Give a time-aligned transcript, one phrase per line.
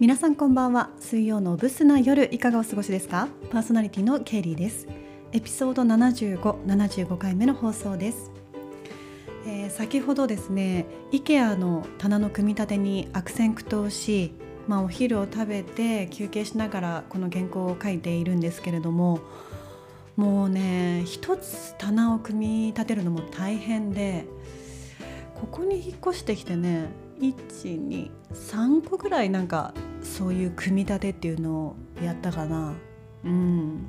[0.00, 0.88] 皆さんこんばんは。
[0.98, 3.28] 水曜のブスな夜いかがお過ごしですか？
[3.50, 4.88] パーソナリティのケイリーです。
[5.32, 8.30] エピソード7575回目の放送です、
[9.46, 14.32] えー先ほどですね IKEA の棚の組み立てに悪戦苦闘し
[14.66, 19.20] まあ、お昼を食べて休憩しながらこの原稿を書いているんですけれども
[20.16, 24.24] もうね一つ棚を組み立てるのも大変で
[25.40, 26.88] ここに引っ越してきてね
[27.20, 32.74] 123個ぐらいなんかそういう組み立てっていうのをやったかな。
[33.24, 33.86] うん。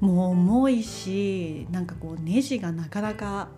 [0.00, 3.48] もう重いしなんかこうネジがなかなか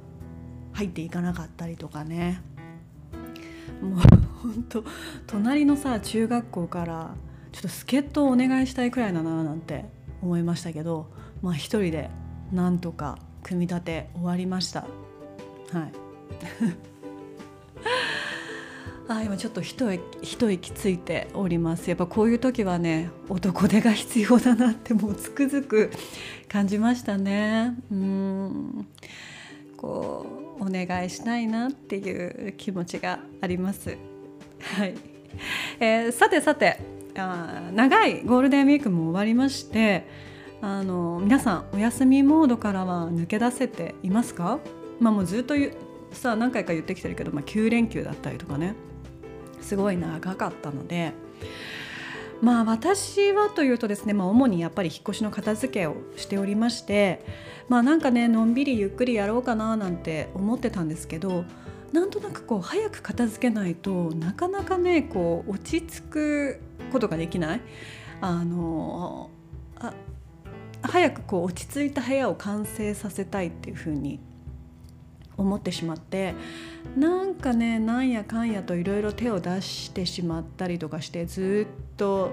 [0.73, 2.43] 入っていかなかったりとかね。
[3.81, 4.01] もう
[4.43, 4.85] ほんと
[5.27, 7.15] 隣のさ中学校から
[7.53, 9.87] ちょっと助っ人をお願いしたいくらいだななんて
[10.23, 11.11] 思いましたけど
[11.43, 12.11] まあ一人で
[12.53, 14.81] なんとか組み立て終わりました。
[14.81, 14.87] は
[15.87, 16.87] い。
[19.09, 21.89] あ今ちょっと一息一息ついております。
[21.89, 25.91] やっぱこういう時はね男手が必要だなってもうつくづく
[26.49, 27.77] 感じましたね。
[27.91, 28.87] うん。
[29.77, 33.97] こうお願いしたいなっていう気持ちがあります。
[34.61, 34.95] はい、
[35.79, 36.81] えーさてさて
[37.15, 40.09] あ長いゴールデンウィークも終わりまして
[40.63, 44.59] あの皆さんお休みモードからは抜け出せていますか？
[44.99, 45.55] まあもうずっと
[46.13, 48.75] さあ何回か言ってきてるけど、まあ、9連休だったりとかね。
[49.67, 51.13] すごい長かったので
[52.41, 57.25] まあ私はというとですね、まあ、主にやっぱり引っ越しの片付けをしておりまして
[57.69, 61.45] まあなんかねのんびりゆっくりやろうかななんて思ってたんですけど
[61.93, 66.61] なんとなくこう早く片付けないとなかなかねこう落ち着く
[66.93, 67.61] ことができない。
[68.21, 69.31] あの
[69.79, 69.93] あ
[70.83, 74.21] 早くこう落ち着いた部屋を完成させたいっていうふうに
[75.37, 76.35] 思ってしまって
[76.97, 82.33] なんかねなんやかんやといろいろ手を出してしまったりとかしてずっと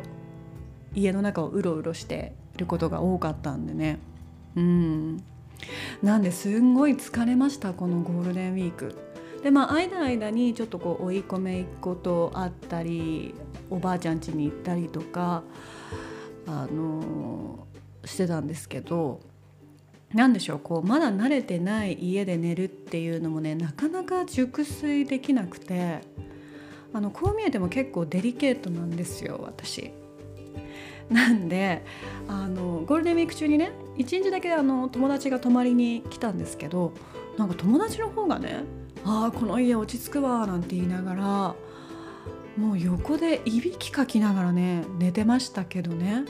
[0.96, 4.00] 家の中をうろうろしてることが多かったんでね
[4.56, 5.24] うん
[6.02, 8.96] なんですんごい疲れましたこのゴールデンウィーク。
[9.44, 13.36] でまあ間間にちょっとこう追い込めいくことあったり
[13.70, 15.44] おばあちゃん家に行ったりとか
[16.48, 17.68] あの
[18.06, 19.20] してたんですけど
[20.14, 26.02] なんでしょうこうまだ慣れてない家で寝るっていうのもねなかなか熟睡できなくて
[26.94, 29.92] あのこう見えても結構デリケートなんですよ私。
[31.10, 31.84] なんで
[32.28, 36.94] あのゴールデンウィーク中にね一日だけあの友達が泊まりに来たんですけど
[37.38, 38.64] なんか友達の方がね
[39.04, 41.56] 「ああこの家落ち着くわ」なんて言いながら
[42.58, 46.24] もう横でいびきかきながらね寝てましたけどね。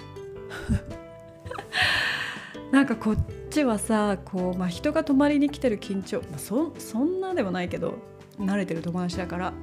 [2.72, 3.18] なんかこっ
[3.54, 8.00] ちはさこう、まあ、人が泊まりに来てる緊張、まあ、そそんなでもないけど
[8.40, 9.54] 慣れてる友達だから。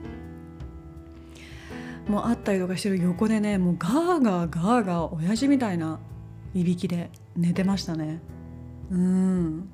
[2.09, 6.01] もう会ったりとかしてる横でねもうガーガーガーガー親父みたいな
[6.55, 8.21] いびきで寝てましたね。
[8.91, 9.69] うん。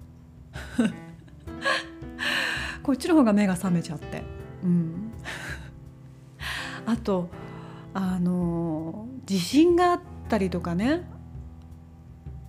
[2.82, 4.22] こっちの方が目が覚めちゃって。
[4.62, 5.12] うん。
[6.84, 7.30] あと
[7.94, 11.08] あの地震があったりとかね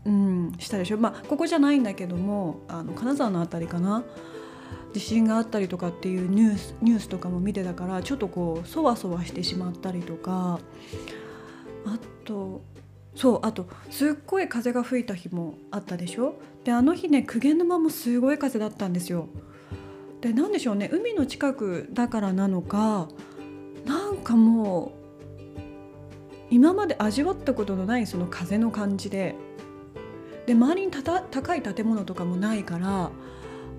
[0.08, 4.04] うん、したでしょ、まあ、ここじゃないんだけどもあの金沢の辺りかな。
[4.94, 10.60] 地震があったりとかっていうニュースニュースとかも見てたからちょっとこうそわそわしてしまったりとか。
[11.86, 12.62] あと
[13.16, 16.36] そうあとすっごい風が吹いた日もあったでしょ。
[16.64, 19.28] であの日ね鵠沼もすごい風だったんですよ。
[20.22, 23.08] で何でしょうね海の近くだからなのか
[23.86, 24.98] なんかもう
[26.50, 29.36] 今まで味わったことのないその風の感じで
[30.48, 33.12] で周りにたた高い建物とかもないから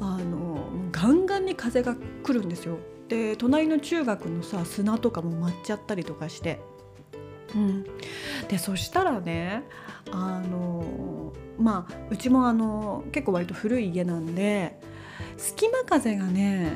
[0.00, 2.78] あのガンガンに風が来るんですよ。
[3.08, 6.60] で隣の中学のさ砂とかも舞っちゃったりとかして。
[7.54, 7.84] うん、
[8.48, 9.62] でそしたらね
[10.10, 14.78] あのまあうちもあの結構割と古い家なんで
[15.38, 16.74] 隙間風がね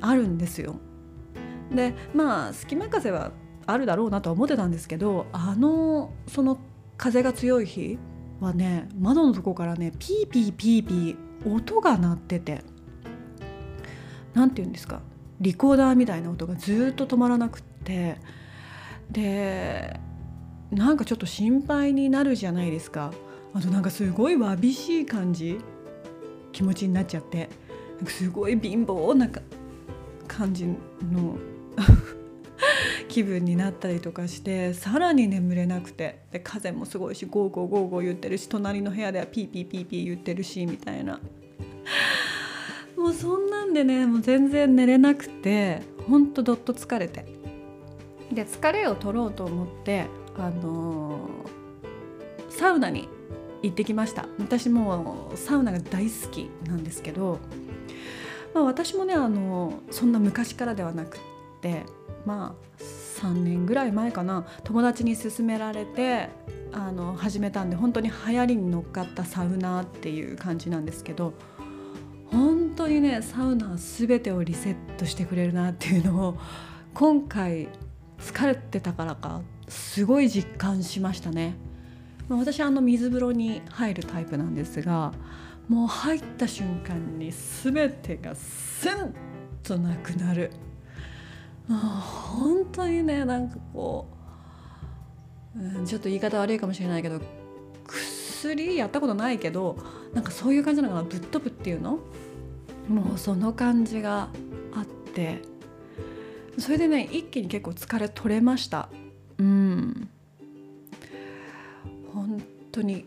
[0.00, 0.76] あるんですよ。
[1.74, 3.32] でまあ隙間風は
[3.66, 6.58] あるだろうなとは思ってたんですけどあのその
[6.96, 7.98] 風が強い日
[8.40, 12.62] はね窓のとこからねピーピーピーピー音が鳴ってて。
[14.34, 15.00] 何て言うんですか？
[15.40, 18.18] リコーダーみたいな音がずっと止まらなくって。
[19.10, 19.98] で
[20.70, 23.12] なんかちょっと心配になるじゃないですか。
[23.54, 25.58] あとなんかすごいわびしい感じ。
[26.52, 27.48] 気持ちになっちゃって。
[27.96, 29.40] なんかすごい貧乏なか
[30.26, 30.76] 感じの。
[33.08, 41.20] 気分になったりとかしてさらに眠れなくてで風もすごいしゴーゴーゴーゴー言ってるし隣の部屋ではピーピーピーピー言ってるしみたいな。
[42.96, 47.24] もうそんなんでねもう全然寝れなくてほんとどっと疲れて。
[48.32, 50.04] で疲れを取ろうと思って
[50.36, 53.08] あのー、サウナに
[53.62, 54.28] 行ってきました。
[54.38, 57.38] 私もサウナが大好きなんですけど、
[58.54, 61.20] まあ、私もねあのそんな昔からではなくっ
[61.62, 61.84] て
[62.26, 62.84] まあ
[63.18, 66.28] 3年ぐらい前かな友達に勧められて
[66.72, 71.32] あの始めたんで本当に流行りに乗っかったサウナっていう感じなんですけど
[72.30, 76.38] 本当にねサウナ全てをリセットしてくれるなっていうのを
[76.94, 77.68] 今回
[78.18, 81.54] 疲れてたからかすごい実感しましたね。
[82.28, 85.12] 私あの水風呂に入るタイプなんですが
[85.66, 89.14] もう入った瞬間に全てがスン
[89.62, 90.50] となくなる
[91.68, 94.08] 本当にねなんかこ
[95.56, 97.20] う、うん、ちょっと言い方悪いかもしれないけど
[97.86, 99.76] 薬やったことないけど
[100.14, 101.98] なんかそういう感じなのかなぶっ飛ぶっていうの？
[102.88, 104.28] もうその感じが
[104.74, 105.42] あって。
[106.58, 108.88] それでね一気に結構疲れ取れました。
[109.38, 110.08] うん。
[112.12, 112.42] 本
[112.72, 113.06] 当に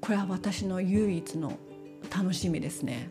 [0.00, 1.58] これは私の唯一の
[2.14, 3.08] 楽しみですね。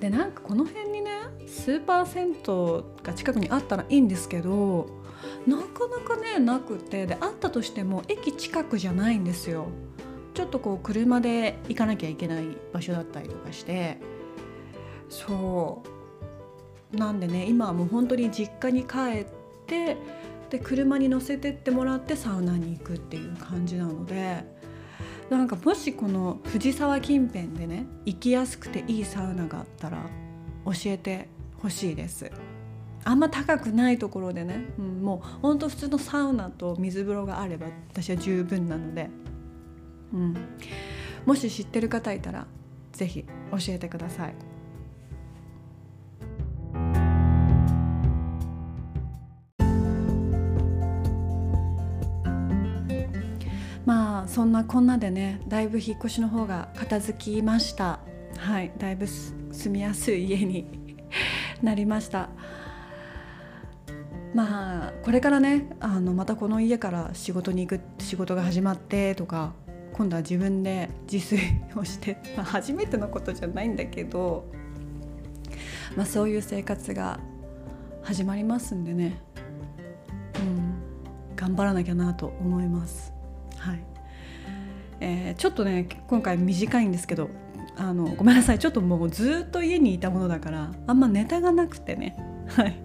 [0.00, 1.10] でなんかこの辺にね
[1.46, 4.88] スーパー銭湯が近くにあったらいいんですけど
[5.46, 7.06] なかなかねなくて。
[7.06, 9.66] であったとしても駅近くじゃないんですよ。
[10.32, 13.98] ちょっとこう車で行かなきゃいけない場所だったりとかして。
[15.08, 15.82] そ
[16.92, 16.96] う。
[16.96, 19.26] なんでね今はもう本当に実家に帰っ
[19.66, 19.96] て
[20.50, 24.52] で車に乗せてってもらってサウナに行くっていう感じなので。
[25.30, 29.98] なんかもしこの藤沢近辺でね行きやすくていいサウナがあったら
[30.66, 31.28] 教えて
[31.64, 32.30] ほしいです。
[33.04, 39.08] あんま高くないところでね、うん、もうほんと普通のサウナと水風呂があれば私は十分なので、
[40.12, 40.36] うん、
[41.24, 42.46] もし知ってる方いたら
[42.92, 44.34] 是非教えてください。
[53.86, 58.00] まあそんなこんなでねだいぶ引っ越しの方が片付きました。
[58.36, 60.83] はいだいぶ住みやすい家に
[61.64, 62.28] なりました。
[64.34, 69.54] まあこれからねあのまたこの家から仕事に行く仕事が始まってとか
[69.92, 71.40] 今度は自分で自炊
[71.76, 74.44] をして、まあ、初めてのことじゃないんだけど、
[75.96, 77.20] まあ、そういう生活が
[78.02, 79.20] 始まりますんでね、
[80.40, 83.12] うん、頑張らなきゃなと思います。
[83.56, 83.84] はい。
[85.00, 87.30] えー、ちょっとね今回短いんですけど
[87.76, 88.58] あのごめんなさい。
[88.58, 92.16] ちょっともうずっと家にいたものだからあんまネタがなくてね。
[92.48, 92.76] はい。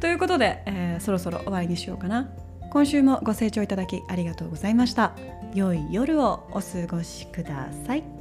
[0.00, 2.28] ということで、えー、そろそろお会いにしようかな。
[2.70, 5.12] 今週もご清聴いただきありがとうございました。
[5.54, 8.17] 良い夜をお過ごしください。